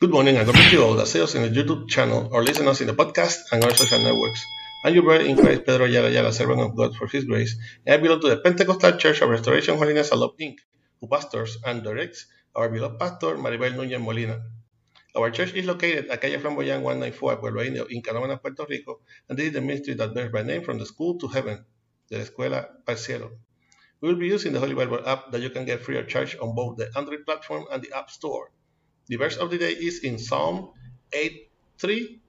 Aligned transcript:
Good 0.00 0.12
morning 0.12 0.38
and 0.38 0.46
God 0.46 0.54
bless 0.54 0.72
you 0.72 0.82
all 0.82 0.94
that 0.94 1.08
see 1.08 1.20
us 1.20 1.34
in 1.34 1.42
the 1.42 1.50
YouTube 1.50 1.86
channel 1.86 2.30
or 2.32 2.42
listen 2.42 2.66
us 2.66 2.80
in 2.80 2.86
the 2.86 2.94
podcast 2.94 3.52
and 3.52 3.62
our 3.62 3.74
social 3.74 4.02
networks. 4.02 4.42
I'm 4.82 4.94
your 4.94 5.02
brother 5.02 5.26
in 5.26 5.36
Christ, 5.36 5.66
Pedro 5.66 5.84
Ayala 5.84 6.08
Ayala, 6.08 6.32
servant 6.32 6.62
of 6.62 6.74
God 6.74 6.96
for 6.96 7.06
His 7.06 7.26
grace, 7.26 7.54
and 7.84 7.92
I 7.92 7.98
belong 7.98 8.22
to 8.22 8.30
the 8.30 8.38
Pentecostal 8.38 8.96
Church 8.96 9.20
of 9.20 9.28
Restoration, 9.28 9.76
Holiness, 9.76 10.10
and 10.10 10.20
Love, 10.20 10.38
Inc., 10.40 10.56
who 11.02 11.06
pastors 11.06 11.58
and 11.66 11.82
directs 11.82 12.24
our 12.56 12.70
beloved 12.70 12.98
pastor, 12.98 13.36
Maribel 13.36 13.74
Núñez 13.74 14.00
Molina. 14.00 14.40
Our 15.14 15.30
church 15.30 15.52
is 15.52 15.66
located 15.66 16.08
at 16.08 16.18
Calle 16.22 16.40
Flamboyant 16.40 16.82
194, 16.82 17.36
Pueblo 17.36 17.62
Indio, 17.62 17.84
in 17.84 18.00
Canóvanas, 18.00 18.40
Puerto 18.40 18.64
Rico, 18.66 19.00
and 19.28 19.38
this 19.38 19.48
is 19.48 19.52
the 19.52 19.60
ministry 19.60 19.92
that 19.92 20.14
bears 20.14 20.32
my 20.32 20.40
name 20.40 20.62
from 20.62 20.78
the 20.78 20.86
school 20.86 21.18
to 21.18 21.28
heaven, 21.28 21.62
la 22.10 22.20
escuela 22.20 22.68
al 22.88 22.96
cielo. 22.96 23.32
We 24.00 24.08
will 24.08 24.18
be 24.18 24.28
using 24.28 24.54
the 24.54 24.60
Holy 24.60 24.74
Bible 24.74 25.06
app 25.06 25.30
that 25.30 25.42
you 25.42 25.50
can 25.50 25.66
get 25.66 25.82
free 25.82 25.98
of 25.98 26.08
charge 26.08 26.38
on 26.40 26.54
both 26.54 26.78
the 26.78 26.88
Android 26.96 27.26
platform 27.26 27.66
and 27.70 27.82
the 27.82 27.94
App 27.94 28.08
Store. 28.08 28.50
The 29.08 29.16
verse 29.16 29.36
of 29.36 29.50
the 29.50 29.58
day 29.58 29.72
is 29.72 30.04
in 30.04 30.18
Psalm 30.18 30.72
8 31.12 31.50
3 31.78 32.20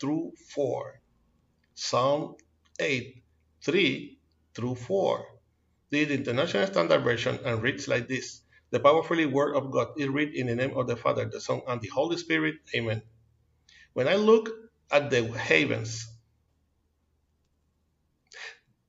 through 0.00 0.32
4. 0.54 1.00
Psalm 1.74 2.36
8 2.80 3.22
3 3.62 4.18
through 4.54 4.74
4. 4.74 5.26
This 5.90 6.02
is 6.02 6.08
the 6.08 6.14
International 6.14 6.66
Standard 6.66 7.04
Version 7.04 7.38
and 7.44 7.62
reads 7.62 7.86
like 7.88 8.08
this 8.08 8.40
The 8.70 8.80
powerfully 8.80 9.26
Word 9.26 9.54
of 9.56 9.70
God 9.70 9.88
is 9.98 10.08
read 10.08 10.34
in 10.34 10.46
the 10.46 10.54
name 10.54 10.76
of 10.76 10.86
the 10.86 10.96
Father, 10.96 11.26
the 11.26 11.40
Son, 11.40 11.60
and 11.68 11.80
the 11.80 11.88
Holy 11.88 12.16
Spirit. 12.16 12.56
Amen. 12.74 13.02
When 13.92 14.08
I 14.08 14.14
look 14.16 14.48
at 14.90 15.10
the 15.10 15.26
heavens, 15.26 16.06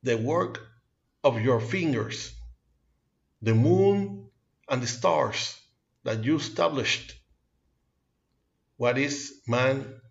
the 0.03 0.17
work 0.17 0.59
of 1.23 1.41
your 1.41 1.59
fingers, 1.59 2.33
the 3.41 3.53
moon 3.53 4.29
and 4.69 4.81
the 4.81 4.87
stars 4.87 5.59
that 6.03 6.23
you 6.23 6.37
established. 6.37 7.15
What 8.77 8.97
is 8.97 9.41
man 9.47 10.01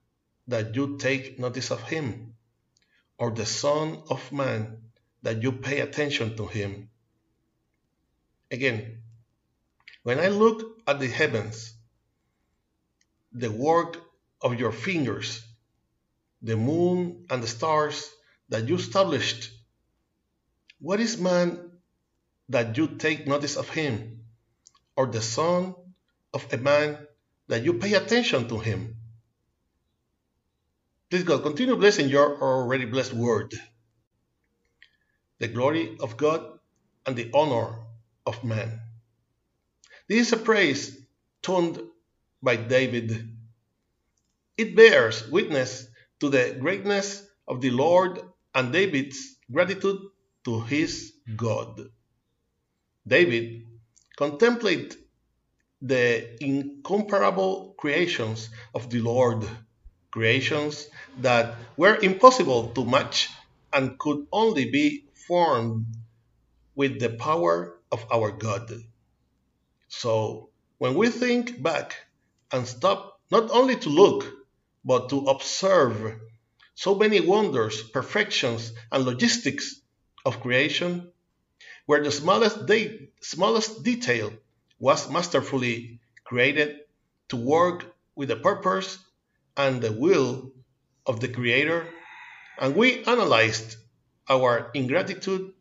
that 0.48 0.74
you 0.74 0.98
take 0.98 1.38
notice 1.38 1.70
of 1.70 1.82
him, 1.82 2.34
or 3.18 3.30
the 3.30 3.46
Son 3.46 4.02
of 4.08 4.32
Man 4.32 4.90
that 5.22 5.42
you 5.42 5.52
pay 5.52 5.80
attention 5.80 6.36
to 6.36 6.46
him? 6.46 6.90
Again, 8.50 9.02
when 10.02 10.18
I 10.18 10.28
look 10.28 10.82
at 10.86 11.00
the 11.00 11.08
heavens, 11.08 11.74
the 13.32 13.50
work 13.50 13.96
of 14.40 14.58
your 14.58 14.72
fingers, 14.72 15.42
the 16.42 16.56
moon 16.56 17.26
and 17.30 17.42
the 17.42 17.46
stars 17.48 18.10
that 18.48 18.68
you 18.68 18.76
established, 18.76 19.50
what 20.80 21.00
is 21.00 21.18
man 21.18 21.70
that 22.48 22.76
you 22.76 22.88
take 22.98 23.26
notice 23.26 23.56
of 23.56 23.68
him, 23.68 24.24
or 24.96 25.06
the 25.06 25.22
son 25.22 25.74
of 26.34 26.52
a 26.52 26.56
man 26.58 27.06
that 27.48 27.64
you 27.64 27.74
pay 27.74 27.94
attention 27.94 28.48
to 28.48 28.58
him? 28.58 28.96
Please 31.10 31.24
God, 31.24 31.42
continue 31.42 31.76
blessing 31.76 32.08
your 32.08 32.40
already 32.40 32.86
blessed 32.86 33.12
word. 33.12 33.52
The 35.38 35.48
glory 35.48 35.96
of 36.00 36.16
God 36.16 36.58
and 37.04 37.16
the 37.16 37.30
honor 37.34 37.80
of 38.24 38.42
man. 38.44 38.80
This 40.08 40.28
is 40.28 40.32
a 40.32 40.36
praise 40.36 40.96
toned 41.42 41.80
by 42.42 42.56
David. 42.56 43.36
It 44.56 44.76
bears 44.76 45.28
witness 45.28 45.86
to 46.20 46.28
the 46.28 46.56
greatness 46.58 47.26
of 47.48 47.60
the 47.60 47.70
Lord 47.70 48.20
and 48.54 48.72
David's 48.72 49.36
gratitude 49.50 49.98
to 50.44 50.60
his 50.60 51.12
God. 51.36 51.80
David 53.06 53.66
contemplated 54.16 54.96
the 55.82 56.42
incomparable 56.42 57.74
creations 57.76 58.48
of 58.72 58.88
the 58.88 59.00
Lord, 59.00 59.44
creations 60.12 60.88
that 61.18 61.56
were 61.76 61.96
impossible 61.96 62.68
to 62.68 62.84
match 62.84 63.28
and 63.72 63.98
could 63.98 64.26
only 64.32 64.70
be 64.70 65.06
formed 65.26 65.86
with 66.76 67.00
the 67.00 67.10
power 67.10 67.80
of 67.90 68.06
our 68.12 68.30
God. 68.30 68.70
So, 69.88 70.50
when 70.78 70.94
we 70.94 71.08
think 71.10 71.60
back 71.62 71.96
and 72.52 72.66
stop 72.66 73.20
not 73.30 73.50
only 73.50 73.76
to 73.76 73.88
look, 73.88 74.24
but 74.84 75.08
to 75.10 75.26
observe 75.26 76.20
so 76.74 76.94
many 76.94 77.20
wonders, 77.20 77.82
perfections, 77.82 78.72
and 78.90 79.04
logistics 79.04 79.80
of 80.24 80.40
creation, 80.40 81.10
where 81.86 82.02
the 82.02 82.12
smallest, 82.12 82.66
de- 82.66 83.10
smallest 83.20 83.82
detail 83.82 84.32
was 84.82 85.08
masterfully 85.08 86.00
created 86.24 86.80
to 87.28 87.36
work 87.36 87.94
with 88.16 88.28
the 88.28 88.34
purpose 88.34 88.98
and 89.56 89.80
the 89.80 89.92
will 89.92 90.50
of 91.06 91.20
the 91.20 91.28
Creator, 91.28 91.86
and 92.58 92.74
we 92.74 93.04
analyzed 93.04 93.76
our 94.28 94.72
ingratitude, 94.74 95.52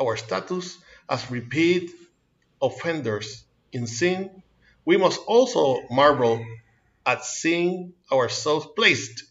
our 0.00 0.16
status 0.16 0.78
as 1.06 1.30
repeat 1.30 1.90
offenders 2.62 3.44
in 3.72 3.86
sin, 3.86 4.42
we 4.86 4.96
must 4.96 5.20
also 5.26 5.86
marvel 5.90 6.42
at 7.04 7.26
seeing 7.26 7.92
ourselves 8.10 8.66
placed 8.74 9.24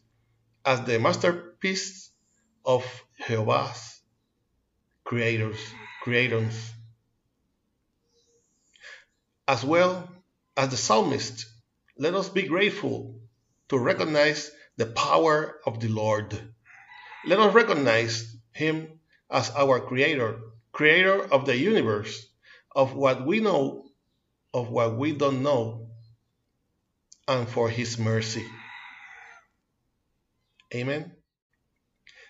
as 0.63 0.81
the 0.81 1.00
masterpiece 1.00 2.12
of 2.63 2.85
Jehovah's 3.18 4.01
creators, 5.03 5.57
creators. 6.03 6.53
As 9.51 9.66
well 9.66 10.09
as 10.56 10.69
the 10.69 10.78
psalmist, 10.78 11.45
let 11.97 12.16
us 12.16 12.29
be 12.29 12.44
grateful 12.44 13.19
to 13.67 13.78
recognize 13.78 14.50
the 14.78 14.85
power 14.85 15.59
of 15.66 15.81
the 15.81 15.89
Lord. 15.89 16.39
Let 17.25 17.38
us 17.38 17.53
recognize 17.53 18.34
Him 18.53 19.01
as 19.29 19.50
our 19.50 19.81
Creator, 19.81 20.39
Creator 20.72 21.34
of 21.34 21.45
the 21.45 21.57
universe, 21.57 22.28
of 22.73 22.95
what 22.95 23.25
we 23.25 23.41
know, 23.41 23.91
of 24.53 24.69
what 24.69 24.97
we 24.97 25.12
don't 25.12 25.44
know, 25.44 25.89
and 27.28 27.45
for 27.45 27.69
His 27.69 28.00
mercy. 28.00 28.45
Amen. 30.73 31.12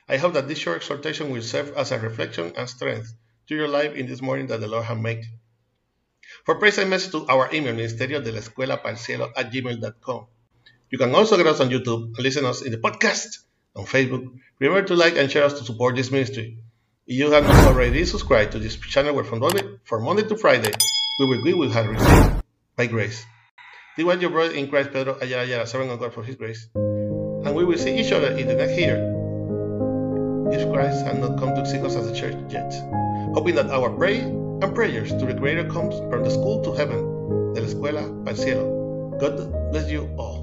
I 0.09 0.17
hope 0.17 0.33
that 0.33 0.47
this 0.47 0.57
short 0.57 0.77
exhortation 0.77 1.29
will 1.29 1.43
serve 1.43 1.77
as 1.77 1.91
a 1.91 1.99
reflection 1.99 2.53
and 2.57 2.67
strength 2.67 3.13
to 3.47 3.53
your 3.53 3.67
life 3.67 3.93
in 3.93 4.07
this 4.07 4.23
morning 4.23 4.47
that 4.47 4.59
the 4.59 4.67
Lord 4.67 4.85
has 4.85 4.97
made. 4.97 5.23
For 6.45 6.55
praise 6.55 6.77
and 6.77 6.89
message 6.89 7.11
to 7.11 7.27
our 7.27 7.49
email, 7.53 7.73
ministerio 7.73 8.23
de 8.23 8.31
la 8.31 8.39
escuela 8.39 8.81
para 8.81 8.97
cielo 8.97 9.31
at 9.35 9.51
gmail.com. 9.51 10.27
You 10.89 10.97
can 10.97 11.15
also 11.15 11.37
get 11.37 11.47
us 11.47 11.59
on 11.59 11.69
YouTube 11.69 12.15
and 12.15 12.19
listen 12.19 12.45
us 12.45 12.61
in 12.61 12.71
the 12.71 12.77
podcast 12.77 13.39
on 13.75 13.85
Facebook. 13.85 14.27
Remember 14.59 14.85
to 14.87 14.95
like 14.95 15.17
and 15.17 15.31
share 15.31 15.45
us 15.45 15.53
to 15.59 15.63
support 15.63 15.95
this 15.95 16.11
ministry. 16.11 16.57
If 17.07 17.17
you 17.17 17.31
have 17.31 17.43
not 17.43 17.67
already 17.67 18.05
subscribed 18.05 18.51
to 18.53 18.59
this 18.59 18.75
channel 18.77 19.15
where 19.15 19.23
from 19.23 19.39
Monday, 19.39 19.63
from 19.83 20.03
Monday 20.03 20.23
to 20.23 20.37
Friday, 20.37 20.71
we 21.19 21.25
will, 21.25 21.43
we 21.43 21.53
will 21.53 21.69
have 21.69 22.43
by 22.75 22.87
grace. 22.87 23.25
This 23.97 24.05
was 24.05 24.21
your 24.21 24.31
brother 24.31 24.53
in 24.53 24.69
Christ, 24.69 24.91
Pedro 24.91 25.17
Ayala 25.21 25.43
Ayala, 25.43 25.67
servant 25.67 25.91
of 25.91 25.99
God 25.99 26.13
for 26.13 26.23
his 26.23 26.35
grace. 26.35 26.67
And 26.75 27.55
we 27.55 27.63
will 27.65 27.77
see 27.77 27.97
each 27.97 28.11
other 28.11 28.31
in 28.37 28.47
the 28.47 28.55
next 28.55 28.77
year 28.77 28.95
if 30.51 30.71
Christ 30.71 31.05
has 31.05 31.17
not 31.17 31.39
come 31.39 31.55
to 31.55 31.65
seek 31.65 31.81
us 31.81 31.95
as 31.95 32.07
a 32.07 32.15
church 32.15 32.35
yet. 32.49 32.73
Hoping 33.33 33.55
that 33.55 33.69
our 33.69 33.89
prayer 33.89 34.27
and 34.61 34.75
prayers 34.75 35.09
to 35.09 35.25
the 35.25 35.33
Creator 35.33 35.69
comes 35.69 35.95
from 36.11 36.23
the 36.23 36.29
school 36.29 36.63
to 36.63 36.73
heaven, 36.73 37.53
de 37.53 37.61
la 37.61 37.67
escuela 37.67 38.03
al 38.27 38.35
cielo. 38.35 39.17
God 39.19 39.71
bless 39.71 39.89
you 39.89 40.07
all. 40.17 40.40